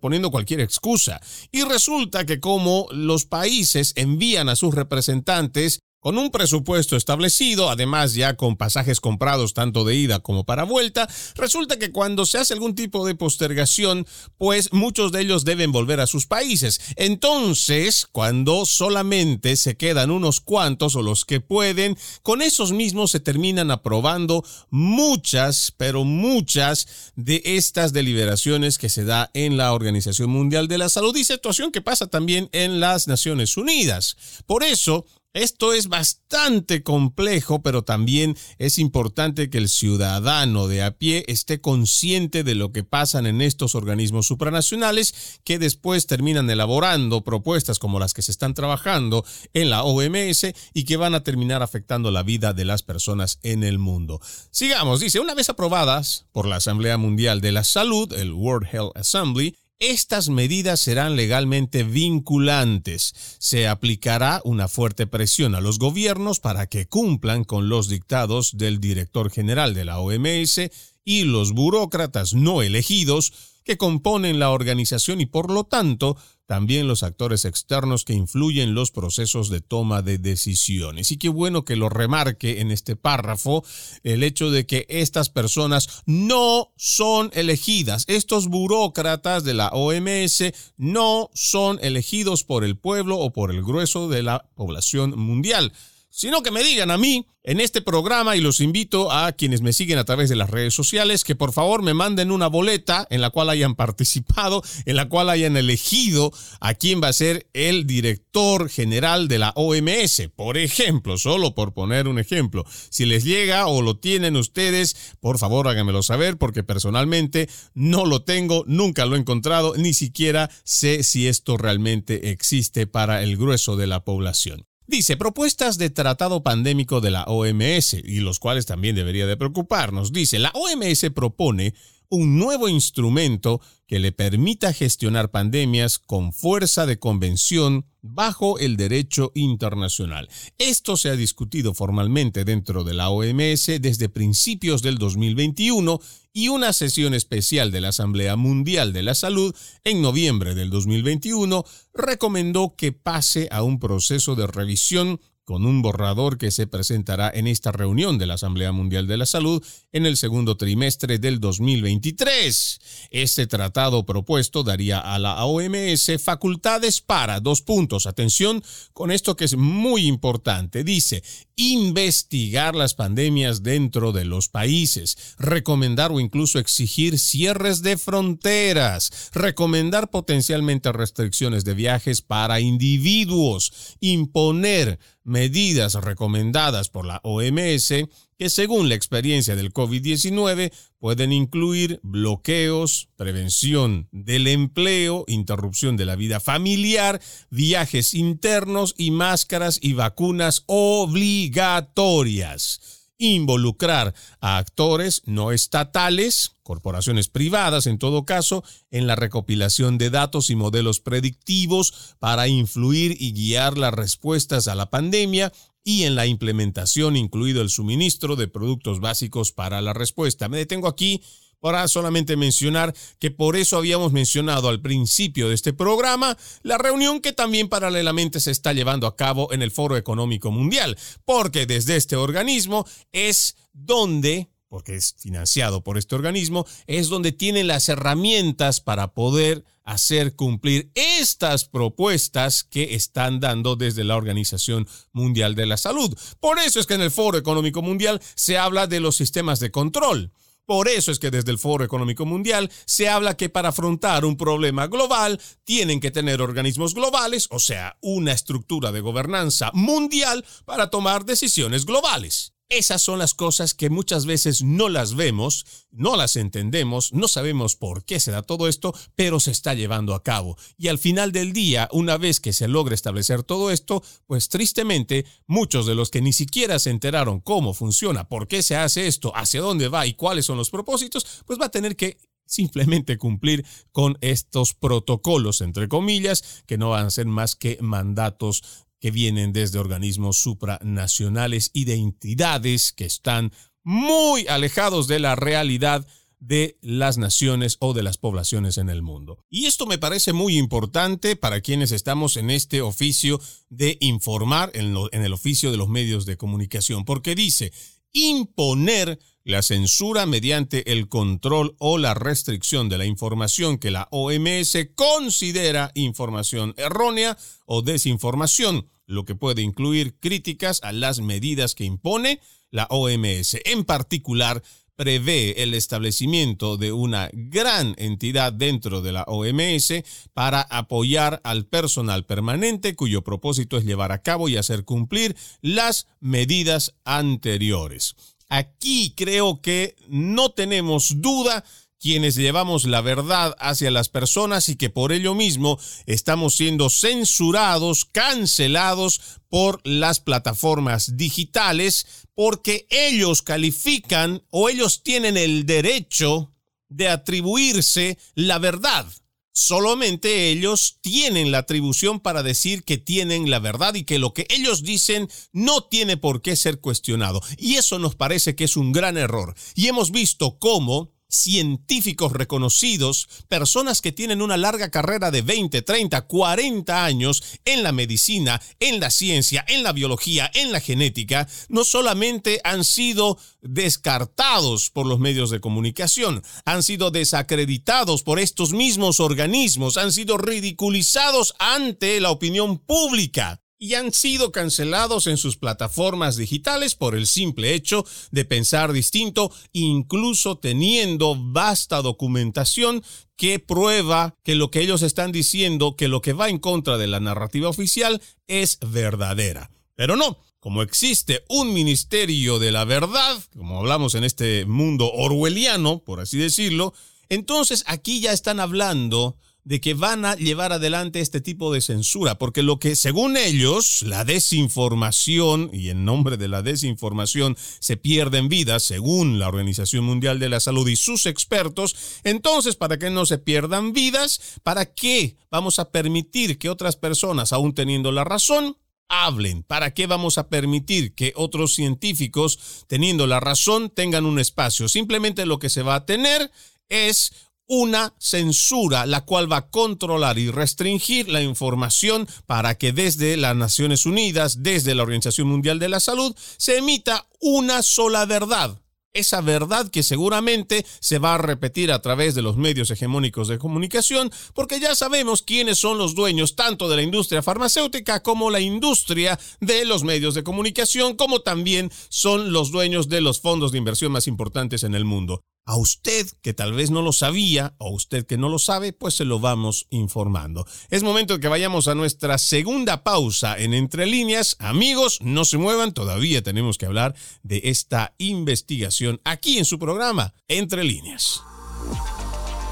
[0.00, 1.18] poniendo cualquier excusa.
[1.50, 8.14] Y resulta que como los países envían a sus representantes con un presupuesto establecido, además
[8.14, 12.54] ya con pasajes comprados tanto de ida como para vuelta, resulta que cuando se hace
[12.54, 14.04] algún tipo de postergación,
[14.36, 16.80] pues muchos de ellos deben volver a sus países.
[16.96, 23.20] Entonces, cuando solamente se quedan unos cuantos o los que pueden, con esos mismos se
[23.20, 30.66] terminan aprobando muchas, pero muchas de estas deliberaciones que se da en la Organización Mundial
[30.66, 34.16] de la Salud y situación que pasa también en las Naciones Unidas.
[34.46, 40.96] Por eso, esto es bastante complejo, pero también es importante que el ciudadano de a
[40.98, 47.24] pie esté consciente de lo que pasan en estos organismos supranacionales que después terminan elaborando
[47.24, 49.24] propuestas como las que se están trabajando
[49.54, 53.64] en la OMS y que van a terminar afectando la vida de las personas en
[53.64, 54.20] el mundo.
[54.50, 58.96] Sigamos, dice, una vez aprobadas por la Asamblea Mundial de la Salud, el World Health
[58.96, 63.14] Assembly, estas medidas serán legalmente vinculantes.
[63.40, 68.78] Se aplicará una fuerte presión a los gobiernos para que cumplan con los dictados del
[68.78, 70.70] director general de la OMS
[71.04, 77.02] y los burócratas no elegidos que componen la organización y por lo tanto también los
[77.02, 81.10] actores externos que influyen en los procesos de toma de decisiones.
[81.10, 83.64] Y qué bueno que lo remarque en este párrafo
[84.02, 88.04] el hecho de que estas personas no son elegidas.
[88.06, 94.08] Estos burócratas de la OMS no son elegidos por el pueblo o por el grueso
[94.08, 95.72] de la población mundial
[96.12, 99.72] sino que me digan a mí en este programa y los invito a quienes me
[99.72, 103.22] siguen a través de las redes sociales que por favor me manden una boleta en
[103.22, 107.86] la cual hayan participado, en la cual hayan elegido a quién va a ser el
[107.86, 110.28] director general de la OMS.
[110.36, 115.38] Por ejemplo, solo por poner un ejemplo, si les llega o lo tienen ustedes, por
[115.38, 121.02] favor háganmelo saber porque personalmente no lo tengo, nunca lo he encontrado, ni siquiera sé
[121.04, 124.66] si esto realmente existe para el grueso de la población.
[124.92, 130.12] Dice, propuestas de tratado pandémico de la OMS, y los cuales también debería de preocuparnos.
[130.12, 131.72] Dice, la OMS propone
[132.12, 139.32] un nuevo instrumento que le permita gestionar pandemias con fuerza de convención bajo el derecho
[139.34, 140.28] internacional.
[140.58, 146.00] Esto se ha discutido formalmente dentro de la OMS desde principios del 2021
[146.34, 151.64] y una sesión especial de la Asamblea Mundial de la Salud en noviembre del 2021
[151.94, 157.46] recomendó que pase a un proceso de revisión con un borrador que se presentará en
[157.46, 163.08] esta reunión de la Asamblea Mundial de la Salud en el segundo trimestre del 2023.
[163.10, 168.62] Este tratado propuesto daría a la OMS facultades para, dos puntos, atención
[168.92, 171.22] con esto que es muy importante, dice,
[171.56, 180.10] investigar las pandemias dentro de los países, recomendar o incluso exigir cierres de fronteras, recomendar
[180.10, 187.92] potencialmente restricciones de viajes para individuos, imponer medidas recomendadas por la OMS
[188.38, 190.72] que según la experiencia del COVID-19
[191.02, 199.80] pueden incluir bloqueos, prevención del empleo, interrupción de la vida familiar, viajes internos y máscaras
[199.82, 203.08] y vacunas obligatorias.
[203.18, 210.50] Involucrar a actores no estatales, corporaciones privadas en todo caso, en la recopilación de datos
[210.50, 215.52] y modelos predictivos para influir y guiar las respuestas a la pandemia
[215.84, 220.48] y en la implementación, incluido el suministro de productos básicos para la respuesta.
[220.48, 221.22] Me detengo aquí
[221.62, 227.20] para solamente mencionar que por eso habíamos mencionado al principio de este programa la reunión
[227.20, 231.96] que también paralelamente se está llevando a cabo en el Foro Económico Mundial, porque desde
[231.96, 238.80] este organismo es donde porque es financiado por este organismo, es donde tienen las herramientas
[238.80, 245.76] para poder hacer cumplir estas propuestas que están dando desde la Organización Mundial de la
[245.76, 246.16] Salud.
[246.40, 249.70] Por eso es que en el Foro Económico Mundial se habla de los sistemas de
[249.70, 250.32] control.
[250.64, 254.36] Por eso es que desde el Foro Económico Mundial se habla que para afrontar un
[254.36, 260.88] problema global tienen que tener organismos globales, o sea, una estructura de gobernanza mundial para
[260.88, 262.51] tomar decisiones globales.
[262.68, 267.76] Esas son las cosas que muchas veces no las vemos, no las entendemos, no sabemos
[267.76, 270.56] por qué se da todo esto, pero se está llevando a cabo.
[270.78, 275.26] Y al final del día, una vez que se logra establecer todo esto, pues tristemente
[275.46, 279.36] muchos de los que ni siquiera se enteraron cómo funciona, por qué se hace esto,
[279.36, 283.64] hacia dónde va y cuáles son los propósitos, pues va a tener que simplemente cumplir
[283.92, 288.62] con estos protocolos, entre comillas, que no van a ser más que mandatos
[289.02, 296.06] que vienen desde organismos supranacionales y de entidades que están muy alejados de la realidad
[296.38, 299.44] de las naciones o de las poblaciones en el mundo.
[299.50, 303.40] Y esto me parece muy importante para quienes estamos en este oficio
[303.70, 307.72] de informar, en, el oficio de los medios de comunicación, porque dice
[308.12, 314.76] imponer la censura mediante el control o la restricción de la información que la OMS
[314.94, 317.36] considera información errónea
[317.66, 322.40] o desinformación, lo que puede incluir críticas a las medidas que impone
[322.70, 323.58] la OMS.
[323.64, 324.62] En particular,
[324.96, 329.94] prevé el establecimiento de una gran entidad dentro de la OMS
[330.32, 336.06] para apoyar al personal permanente cuyo propósito es llevar a cabo y hacer cumplir las
[336.20, 338.14] medidas anteriores.
[338.54, 341.64] Aquí creo que no tenemos duda
[341.98, 348.04] quienes llevamos la verdad hacia las personas y que por ello mismo estamos siendo censurados,
[348.04, 356.52] cancelados por las plataformas digitales porque ellos califican o ellos tienen el derecho
[356.90, 359.06] de atribuirse la verdad.
[359.52, 364.46] Solamente ellos tienen la atribución para decir que tienen la verdad y que lo que
[364.48, 367.42] ellos dicen no tiene por qué ser cuestionado.
[367.58, 369.54] Y eso nos parece que es un gran error.
[369.74, 376.20] Y hemos visto cómo científicos reconocidos, personas que tienen una larga carrera de 20, 30,
[376.26, 381.84] 40 años en la medicina, en la ciencia, en la biología, en la genética, no
[381.84, 389.18] solamente han sido descartados por los medios de comunicación, han sido desacreditados por estos mismos
[389.18, 396.36] organismos, han sido ridiculizados ante la opinión pública y han sido cancelados en sus plataformas
[396.36, 403.02] digitales por el simple hecho de pensar distinto, incluso teniendo vasta documentación
[403.34, 407.08] que prueba que lo que ellos están diciendo, que lo que va en contra de
[407.08, 409.68] la narrativa oficial es verdadera.
[409.96, 416.04] Pero no, como existe un ministerio de la verdad, como hablamos en este mundo orwelliano,
[416.04, 416.94] por así decirlo,
[417.28, 422.36] entonces aquí ya están hablando de que van a llevar adelante este tipo de censura,
[422.36, 428.48] porque lo que según ellos, la desinformación, y en nombre de la desinformación se pierden
[428.48, 431.94] vidas, según la Organización Mundial de la Salud y sus expertos,
[432.24, 434.40] entonces, ¿para que no se pierdan vidas?
[434.62, 438.76] ¿Para qué vamos a permitir que otras personas, aún teniendo la razón,
[439.08, 439.62] hablen?
[439.62, 444.88] ¿Para qué vamos a permitir que otros científicos, teniendo la razón, tengan un espacio?
[444.88, 446.50] Simplemente lo que se va a tener
[446.88, 447.32] es
[447.66, 453.56] una censura la cual va a controlar y restringir la información para que desde las
[453.56, 458.78] Naciones Unidas, desde la Organización Mundial de la Salud, se emita una sola verdad.
[459.14, 463.58] Esa verdad que seguramente se va a repetir a través de los medios hegemónicos de
[463.58, 468.60] comunicación, porque ya sabemos quiénes son los dueños tanto de la industria farmacéutica como la
[468.60, 473.78] industria de los medios de comunicación, como también son los dueños de los fondos de
[473.78, 475.42] inversión más importantes en el mundo.
[475.64, 479.14] A usted que tal vez no lo sabía o usted que no lo sabe, pues
[479.14, 480.66] se lo vamos informando.
[480.90, 484.56] Es momento de que vayamos a nuestra segunda pausa en Entre líneas.
[484.58, 490.34] Amigos, no se muevan, todavía tenemos que hablar de esta investigación aquí en su programa
[490.48, 491.42] Entre líneas.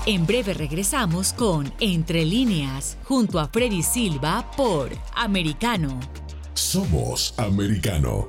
[0.07, 6.01] En breve regresamos con Entre líneas junto a Freddy Silva por Americano.
[6.55, 8.29] Somos Americano.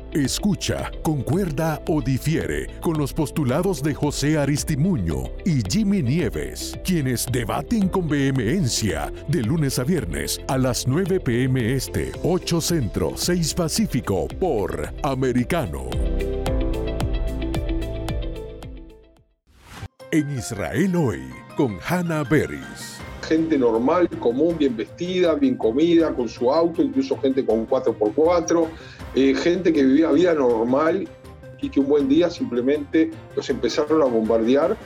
[0.13, 7.87] Escucha, concuerda o difiere con los postulados de José Aristimuño y Jimmy Nieves, quienes debaten
[7.87, 14.27] con vehemencia de lunes a viernes a las 9 pm este, 8 centro, 6 pacífico
[14.37, 15.89] por Americano.
[20.11, 21.21] En Israel hoy,
[21.55, 22.99] con Hannah Beris
[23.31, 28.67] gente normal, común, bien vestida, bien comida, con su auto, incluso gente con 4x4,
[29.15, 31.07] eh, gente que vivía vida normal
[31.61, 34.77] y que un buen día simplemente los empezaron a bombardear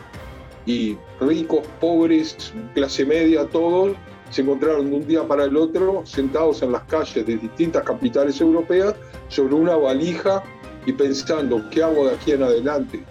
[0.66, 3.96] y ricos, pobres, clase media, todos
[4.32, 8.42] se encontraron de un día para el otro sentados en las calles de distintas capitales
[8.42, 8.96] europeas
[9.30, 10.44] sobre una valija
[10.86, 13.04] y pensando, ¿qué hago de aquí en adelante?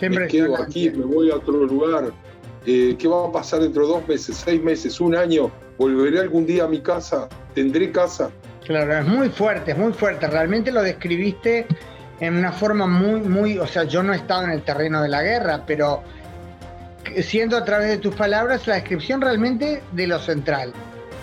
[0.00, 2.12] me quedo aquí, me voy a otro lugar.
[2.66, 5.50] Eh, ¿Qué va a pasar dentro de dos meses, seis meses, un año?
[5.78, 7.28] ¿Volveré algún día a mi casa?
[7.54, 8.30] ¿Tendré casa?
[8.64, 10.26] Claro, es muy fuerte, es muy fuerte.
[10.26, 11.66] Realmente lo describiste
[12.20, 15.08] en una forma muy, muy, o sea, yo no he estado en el terreno de
[15.08, 16.02] la guerra, pero
[17.20, 20.72] siendo a través de tus palabras la descripción realmente de lo central.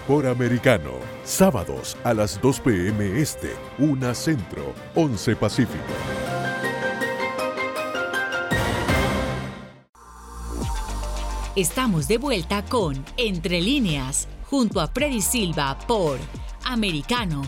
[0.07, 0.91] Por Americano,
[1.23, 3.21] sábados a las 2 p.m.
[3.21, 5.83] Este, 1 Centro, 11 Pacífico.
[11.55, 16.17] Estamos de vuelta con Entre líneas, junto a Freddy Silva por
[16.69, 17.41] Americano.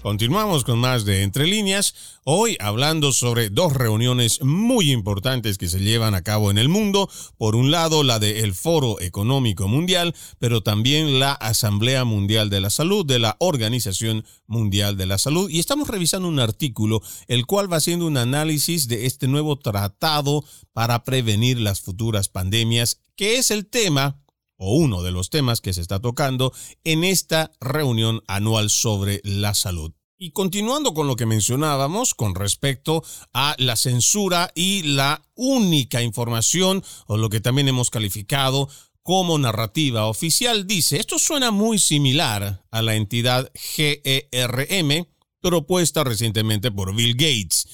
[0.00, 5.80] Continuamos con más de Entre líneas, hoy hablando sobre dos reuniones muy importantes que se
[5.80, 7.10] llevan a cabo en el mundo.
[7.38, 12.70] Por un lado, la del Foro Económico Mundial, pero también la Asamblea Mundial de la
[12.70, 15.50] Salud de la Organización Mundial de la Salud.
[15.50, 20.44] Y estamos revisando un artículo, el cual va haciendo un análisis de este nuevo tratado
[20.72, 24.23] para prevenir las futuras pandemias, que es el tema
[24.64, 26.52] o uno de los temas que se está tocando
[26.84, 29.92] en esta reunión anual sobre la salud.
[30.16, 33.04] Y continuando con lo que mencionábamos con respecto
[33.34, 38.68] a la censura y la única información, o lo que también hemos calificado
[39.02, 45.06] como narrativa oficial, dice, esto suena muy similar a la entidad GERM
[45.40, 47.68] propuesta recientemente por Bill Gates.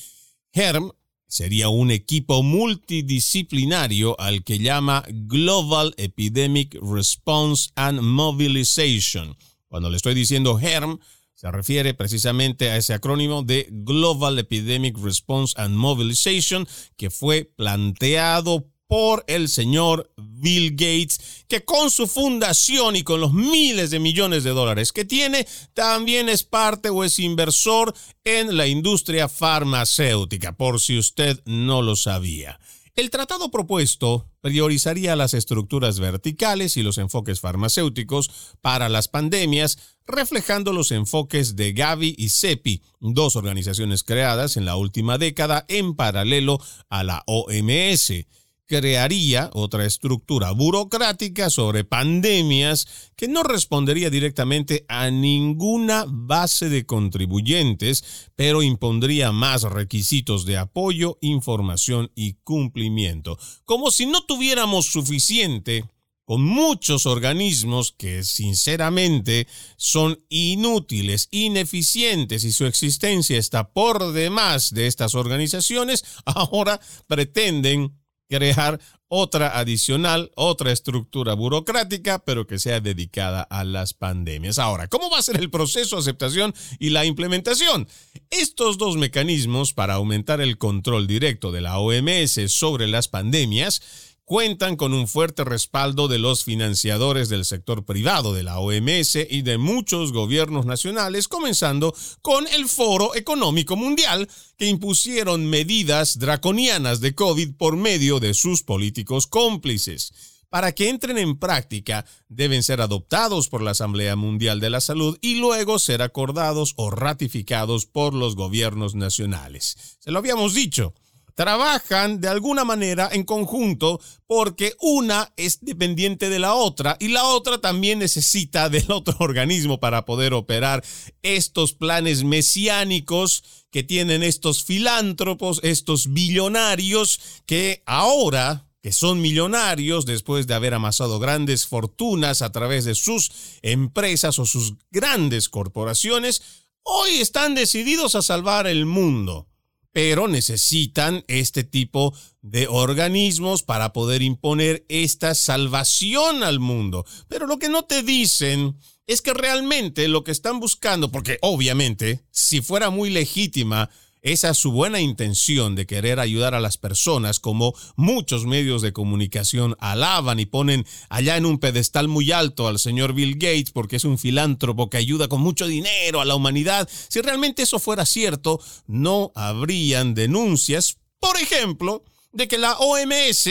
[0.53, 0.91] GERM
[1.31, 9.37] sería un equipo multidisciplinario al que llama Global Epidemic Response and Mobilization.
[9.69, 10.99] Cuando le estoy diciendo HERM,
[11.35, 16.67] se refiere precisamente a ese acrónimo de Global Epidemic Response and Mobilization
[16.97, 23.33] que fue planteado por el señor Bill Gates, que con su fundación y con los
[23.33, 28.67] miles de millones de dólares que tiene, también es parte o es inversor en la
[28.67, 32.59] industria farmacéutica, por si usted no lo sabía.
[32.97, 38.29] El tratado propuesto priorizaría las estructuras verticales y los enfoques farmacéuticos
[38.61, 44.75] para las pandemias, reflejando los enfoques de Gavi y CEPI, dos organizaciones creadas en la
[44.75, 48.27] última década en paralelo a la OMS
[48.71, 58.31] crearía otra estructura burocrática sobre pandemias que no respondería directamente a ninguna base de contribuyentes,
[58.37, 65.85] pero impondría más requisitos de apoyo, información y cumplimiento, como si no tuviéramos suficiente
[66.25, 74.87] con muchos organismos que sinceramente son inútiles, ineficientes y su existencia está por demás de
[74.87, 78.00] estas organizaciones, ahora pretenden
[78.31, 84.61] crear otra adicional, otra estructura burocrática, pero que sea dedicada a las pandemias.
[84.61, 87.89] Ahora, ¿cómo va a ser el proceso de aceptación y la implementación?
[88.31, 93.83] Estos dos mecanismos para aumentar el control directo de la OMS sobre las pandemias
[94.31, 99.43] cuentan con un fuerte respaldo de los financiadores del sector privado de la OMS y
[99.43, 107.13] de muchos gobiernos nacionales, comenzando con el Foro Económico Mundial, que impusieron medidas draconianas de
[107.13, 110.13] COVID por medio de sus políticos cómplices.
[110.49, 115.19] Para que entren en práctica, deben ser adoptados por la Asamblea Mundial de la Salud
[115.21, 119.99] y luego ser acordados o ratificados por los gobiernos nacionales.
[119.99, 120.95] Se lo habíamos dicho,
[121.35, 127.25] trabajan de alguna manera en conjunto porque una es dependiente de la otra y la
[127.25, 130.85] otra también necesita del otro organismo para poder operar
[131.23, 140.47] estos planes mesiánicos que tienen estos filántropos, estos billonarios que ahora que son millonarios después
[140.47, 143.31] de haber amasado grandes fortunas a través de sus
[143.63, 146.43] empresas o sus grandes corporaciones,
[146.83, 149.50] hoy están decididos a salvar el mundo
[149.93, 157.05] pero necesitan este tipo de organismos para poder imponer esta salvación al mundo.
[157.29, 158.77] Pero lo que no te dicen
[159.07, 163.91] es que realmente lo que están buscando, porque obviamente, si fuera muy legítima
[164.23, 169.77] esa su buena intención de querer ayudar a las personas, como muchos medios de comunicación
[169.79, 174.05] alaban y ponen allá en un pedestal muy alto al señor Bill Gates porque es
[174.05, 176.89] un filántropo que ayuda con mucho dinero a la humanidad.
[177.09, 183.49] Si realmente eso fuera cierto, no habrían denuncias, por ejemplo, de que la OMS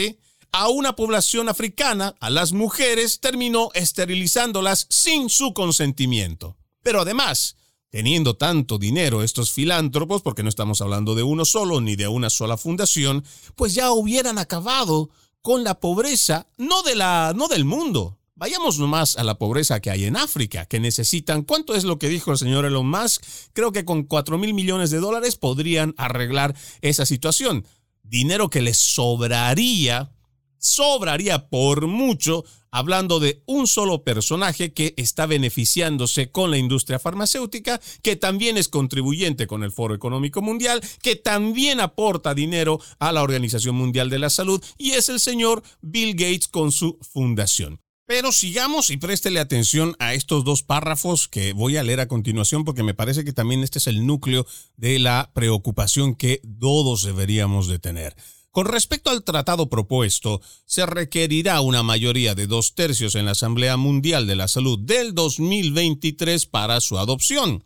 [0.52, 6.56] a una población africana, a las mujeres, terminó esterilizándolas sin su consentimiento.
[6.82, 7.56] Pero además,
[7.90, 12.30] teniendo tanto dinero estos filántropos, porque no estamos hablando de uno solo ni de una
[12.30, 13.24] sola fundación,
[13.56, 15.10] pues ya hubieran acabado
[15.42, 18.16] con la pobreza, no de la no del mundo.
[18.36, 22.08] Vayamos nomás a la pobreza que hay en África, que necesitan, ¿cuánto es lo que
[22.08, 23.22] dijo el señor Elon Musk?
[23.52, 27.66] Creo que con 4 mil millones de dólares podrían arreglar esa situación.
[28.02, 30.10] Dinero que les sobraría
[30.60, 37.80] sobraría por mucho hablando de un solo personaje que está beneficiándose con la industria farmacéutica,
[38.02, 43.22] que también es contribuyente con el Foro Económico Mundial, que también aporta dinero a la
[43.22, 47.80] Organización Mundial de la Salud y es el señor Bill Gates con su fundación.
[48.10, 52.64] Pero sigamos y préstele atención a estos dos párrafos que voy a leer a continuación
[52.64, 54.46] porque me parece que también este es el núcleo
[54.76, 58.16] de la preocupación que todos deberíamos de tener.
[58.52, 63.76] Con respecto al tratado propuesto, se requerirá una mayoría de dos tercios en la Asamblea
[63.76, 67.62] Mundial de la Salud del 2023 para su adopción,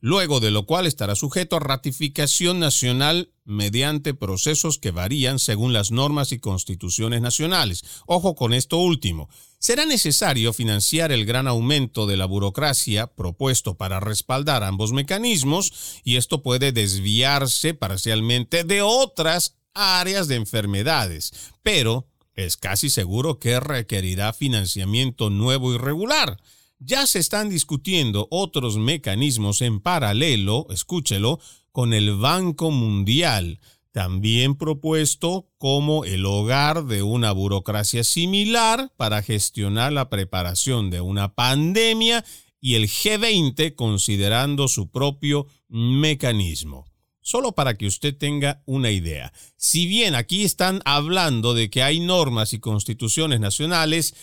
[0.00, 5.90] luego de lo cual estará sujeto a ratificación nacional mediante procesos que varían según las
[5.90, 7.82] normas y constituciones nacionales.
[8.06, 9.28] Ojo con esto último.
[9.58, 16.14] Será necesario financiar el gran aumento de la burocracia propuesto para respaldar ambos mecanismos y
[16.14, 24.32] esto puede desviarse parcialmente de otras áreas de enfermedades, pero es casi seguro que requerirá
[24.32, 26.38] financiamiento nuevo y regular.
[26.78, 31.40] Ya se están discutiendo otros mecanismos en paralelo, escúchelo,
[31.72, 33.60] con el Banco Mundial,
[33.92, 41.34] también propuesto como el hogar de una burocracia similar para gestionar la preparación de una
[41.34, 42.24] pandemia
[42.60, 46.87] y el G20 considerando su propio mecanismo.
[47.28, 49.34] Solo para que usted tenga una idea.
[49.58, 54.14] Si bien aquí están hablando de que hay normas y constituciones nacionales,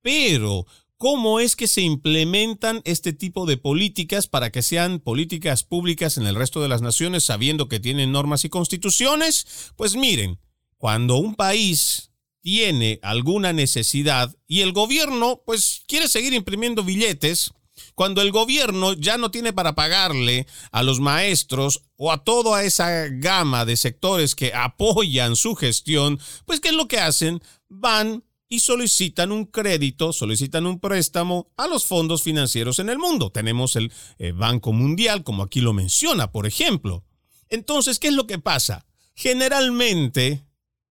[0.00, 0.64] pero
[0.96, 6.26] ¿cómo es que se implementan este tipo de políticas para que sean políticas públicas en
[6.26, 9.46] el resto de las naciones sabiendo que tienen normas y constituciones?
[9.76, 10.38] Pues miren,
[10.78, 17.52] cuando un país tiene alguna necesidad y el gobierno pues quiere seguir imprimiendo billetes,
[17.94, 23.08] cuando el gobierno ya no tiene para pagarle a los maestros o a toda esa
[23.08, 27.42] gama de sectores que apoyan su gestión, pues ¿qué es lo que hacen?
[27.68, 33.30] Van y solicitan un crédito, solicitan un préstamo a los fondos financieros en el mundo.
[33.30, 37.04] Tenemos el eh, Banco Mundial, como aquí lo menciona, por ejemplo.
[37.48, 38.86] Entonces, ¿qué es lo que pasa?
[39.14, 40.44] Generalmente,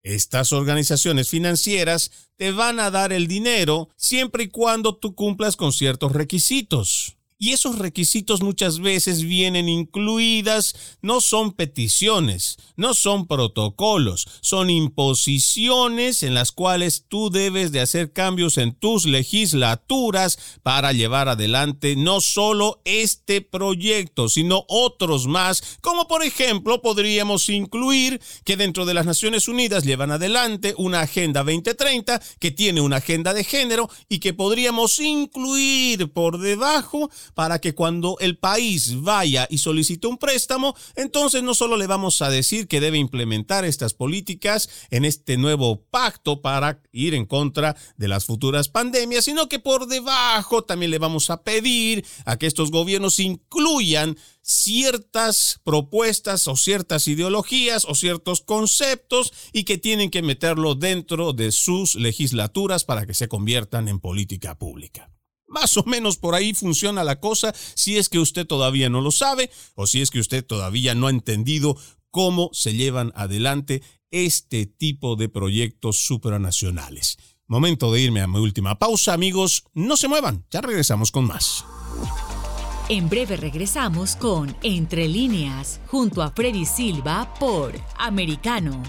[0.03, 5.73] estas organizaciones financieras te van a dar el dinero siempre y cuando tú cumplas con
[5.73, 7.17] ciertos requisitos.
[7.43, 16.23] Y esos requisitos muchas veces vienen incluidas, no son peticiones, no son protocolos, son imposiciones
[16.23, 22.21] en las cuales tú debes de hacer cambios en tus legislaturas para llevar adelante no
[22.21, 29.05] solo este proyecto, sino otros más, como por ejemplo podríamos incluir que dentro de las
[29.05, 34.33] Naciones Unidas llevan adelante una Agenda 2030 que tiene una agenda de género y que
[34.33, 41.43] podríamos incluir por debajo para que cuando el país vaya y solicite un préstamo, entonces
[41.43, 46.41] no solo le vamos a decir que debe implementar estas políticas en este nuevo pacto
[46.41, 51.29] para ir en contra de las futuras pandemias, sino que por debajo también le vamos
[51.29, 59.33] a pedir a que estos gobiernos incluyan ciertas propuestas o ciertas ideologías o ciertos conceptos
[59.53, 64.57] y que tienen que meterlo dentro de sus legislaturas para que se conviertan en política
[64.57, 65.12] pública.
[65.53, 69.11] Más o menos por ahí funciona la cosa si es que usted todavía no lo
[69.11, 71.77] sabe o si es que usted todavía no ha entendido
[72.09, 77.19] cómo se llevan adelante este tipo de proyectos supranacionales.
[77.45, 79.63] Momento de irme a mi última pausa, amigos.
[79.75, 81.63] No se muevan, ya regresamos con más.
[82.89, 88.81] En breve regresamos con Entre líneas, junto a Freddy Silva por Americano.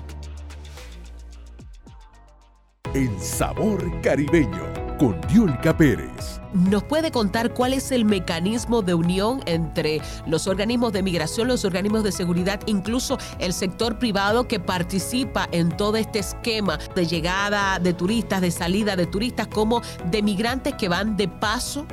[2.94, 6.40] El sabor caribeño con Diolca Pérez.
[6.52, 11.64] ¿Nos puede contar cuál es el mecanismo de unión entre los organismos de migración, los
[11.64, 17.78] organismos de seguridad, incluso el sector privado que participa en todo este esquema de llegada
[17.78, 21.86] de turistas, de salida de turistas, como de migrantes que van de paso?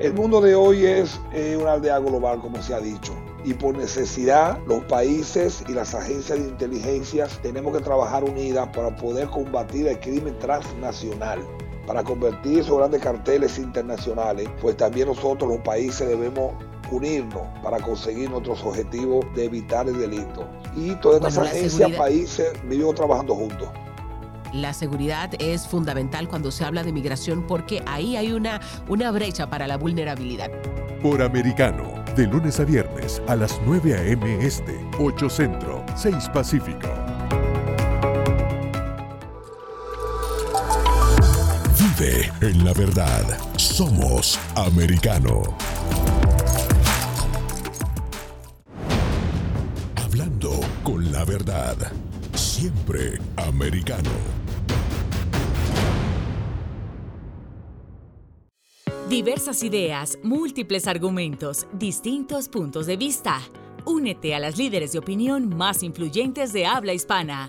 [0.00, 3.14] El mundo de hoy es eh, una aldea global, como se ha dicho
[3.44, 8.94] y por necesidad los países y las agencias de inteligencia tenemos que trabajar unidas para
[8.96, 11.38] poder combatir el crimen transnacional
[11.86, 16.52] para convertir esos grandes carteles internacionales, pues también nosotros los países debemos
[16.90, 20.48] unirnos para conseguir nuestros objetivos de evitar el delito.
[20.76, 23.68] Y todas estas agencias, países, vivimos trabajando juntos.
[24.52, 29.50] La seguridad es fundamental cuando se habla de migración porque ahí hay una, una brecha
[29.50, 30.50] para la vulnerabilidad.
[31.02, 34.38] Por americano De lunes a viernes a las 9 a.m.
[34.44, 36.88] Este, 8 Centro, 6 Pacífico.
[41.98, 43.24] En la verdad.
[43.56, 45.42] Somos americano.
[50.04, 51.74] Hablando con la verdad.
[52.34, 54.10] Siempre americano.
[59.08, 63.40] Diversas ideas, múltiples argumentos, distintos puntos de vista.
[63.86, 67.48] Únete a las líderes de opinión más influyentes de habla hispana.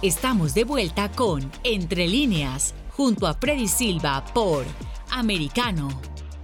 [0.00, 4.64] Estamos de vuelta con Entre líneas, junto a Freddy Silva por
[5.10, 5.88] Americano.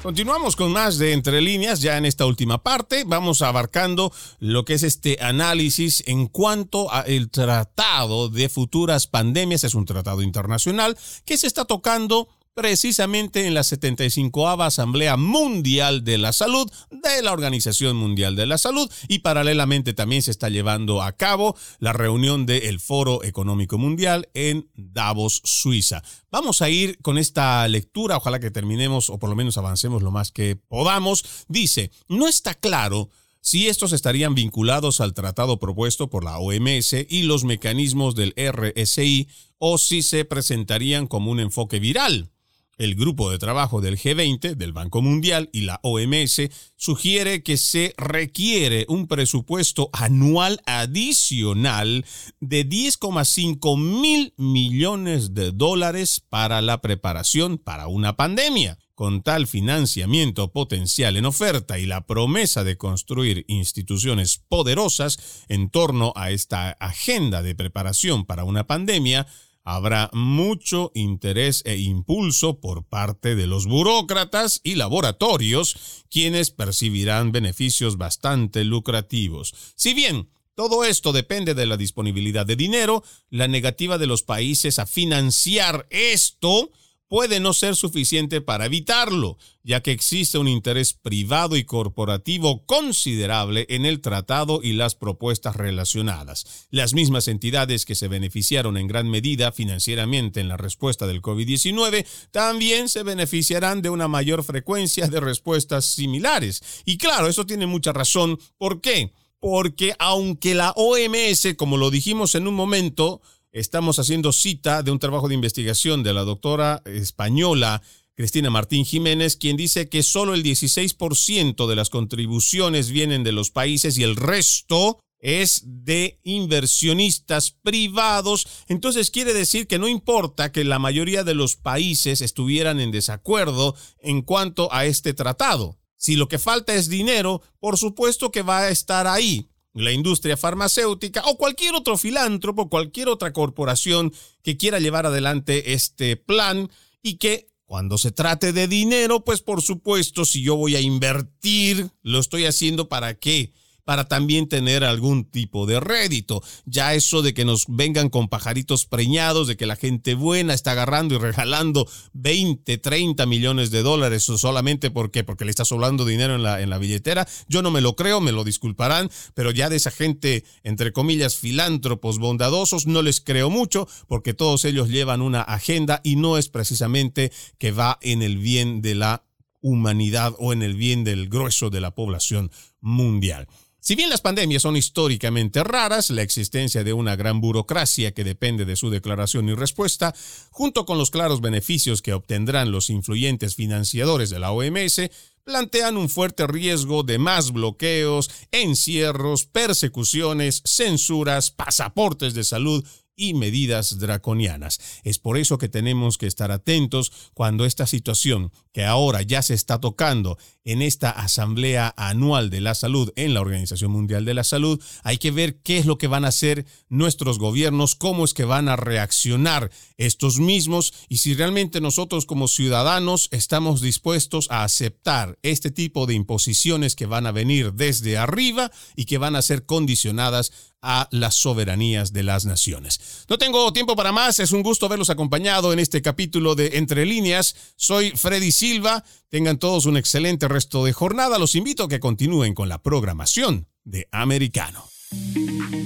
[0.02, 4.74] Continuamos con más de Entre líneas, ya en esta última parte vamos abarcando lo que
[4.74, 11.38] es este análisis en cuanto al tratado de futuras pandemias, es un tratado internacional que
[11.38, 17.96] se está tocando precisamente en la 75 Asamblea Mundial de la Salud de la Organización
[17.96, 22.78] Mundial de la Salud y paralelamente también se está llevando a cabo la reunión del
[22.78, 26.02] Foro Económico Mundial en Davos, Suiza.
[26.30, 30.12] Vamos a ir con esta lectura, ojalá que terminemos o por lo menos avancemos lo
[30.12, 31.24] más que podamos.
[31.48, 37.24] Dice, no está claro si estos estarían vinculados al tratado propuesto por la OMS y
[37.24, 39.28] los mecanismos del RSI
[39.59, 42.30] o si se presentarían como un enfoque viral.
[42.77, 47.95] El grupo de trabajo del G20, del Banco Mundial y la OMS sugiere que se
[47.97, 52.05] requiere un presupuesto anual adicional
[52.41, 58.79] de 10,5 mil millones de dólares para la preparación para una pandemia.
[58.95, 66.12] Con tal financiamiento potencial en oferta y la promesa de construir instituciones poderosas en torno
[66.14, 69.27] a esta agenda de preparación para una pandemia,
[69.64, 77.96] habrá mucho interés e impulso por parte de los burócratas y laboratorios, quienes percibirán beneficios
[77.96, 79.54] bastante lucrativos.
[79.74, 84.78] Si bien todo esto depende de la disponibilidad de dinero, la negativa de los países
[84.78, 86.70] a financiar esto
[87.09, 93.66] puede no ser suficiente para evitarlo, ya que existe un interés privado y corporativo considerable
[93.68, 96.66] en el tratado y las propuestas relacionadas.
[96.70, 102.07] Las mismas entidades que se beneficiaron en gran medida financieramente en la respuesta del COVID-19
[102.30, 106.62] también se beneficiarán de una mayor frecuencia de respuestas similares.
[106.84, 108.38] Y claro, eso tiene mucha razón.
[108.59, 109.12] ¿Por qué?
[109.40, 113.20] Porque aunque la OMS, como lo dijimos en un momento,
[113.55, 117.82] Estamos haciendo cita de un trabajo de investigación de la doctora española
[118.16, 123.52] Cristina Martín Jiménez, quien dice que solo el 16% de las contribuciones vienen de los
[123.52, 128.48] países y el resto es de inversionistas privados.
[128.66, 133.76] Entonces quiere decir que no importa que la mayoría de los países estuvieran en desacuerdo
[134.00, 135.78] en cuanto a este tratado.
[135.96, 140.37] Si lo que falta es dinero, por supuesto que va a estar ahí la industria
[140.37, 144.12] farmacéutica o cualquier otro filántropo, cualquier otra corporación
[144.43, 146.70] que quiera llevar adelante este plan
[147.03, 151.91] y que cuando se trate de dinero, pues por supuesto, si yo voy a invertir,
[152.03, 153.53] lo estoy haciendo para qué?
[153.85, 156.43] Para también tener algún tipo de rédito.
[156.64, 160.72] Ya eso de que nos vengan con pajaritos preñados, de que la gente buena está
[160.72, 166.35] agarrando y regalando 20, 30 millones de dólares solamente porque, porque le está sobrando dinero
[166.35, 169.68] en la, en la billetera, yo no me lo creo, me lo disculparán, pero ya
[169.68, 175.20] de esa gente, entre comillas, filántropos bondadosos, no les creo mucho porque todos ellos llevan
[175.20, 179.24] una agenda y no es precisamente que va en el bien de la
[179.61, 183.49] humanidad o en el bien del grueso de la población mundial.
[183.87, 188.64] Si bien las pandemias son históricamente raras, la existencia de una gran burocracia que depende
[188.64, 190.14] de su declaración y respuesta,
[190.51, 195.11] junto con los claros beneficios que obtendrán los influyentes financiadores de la OMS,
[195.45, 202.82] plantean un fuerte riesgo de más bloqueos, encierros, persecuciones, censuras, pasaportes de salud
[203.16, 204.80] y medidas draconianas.
[205.05, 209.53] Es por eso que tenemos que estar atentos cuando esta situación que ahora ya se
[209.53, 214.44] está tocando en esta Asamblea Anual de la Salud en la Organización Mundial de la
[214.44, 218.34] Salud, hay que ver qué es lo que van a hacer nuestros gobiernos, cómo es
[218.34, 224.64] que van a reaccionar estos mismos y si realmente nosotros como ciudadanos estamos dispuestos a
[224.64, 229.42] aceptar este tipo de imposiciones que van a venir desde arriba y que van a
[229.42, 230.52] ser condicionadas
[230.84, 233.24] a las soberanías de las naciones.
[233.28, 237.06] No tengo tiempo para más, es un gusto verlos acompañado en este capítulo de Entre
[237.06, 237.56] líneas.
[237.76, 239.02] Soy Freddy Silva,
[239.35, 243.66] tengan todos un excelente resto de jornada, los invito a que continúen con la programación
[243.82, 244.85] de Americano.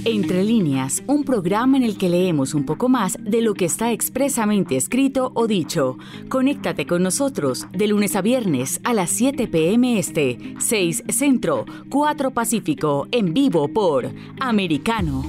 [0.04, 3.90] Entre líneas, un programa en el que leemos un poco más de lo que está
[3.90, 5.96] expresamente escrito o dicho.
[6.28, 9.98] Conéctate con nosotros de lunes a viernes a las 7 p.m.
[9.98, 15.24] Este, 6 Centro, 4 Pacífico, en vivo por Americano.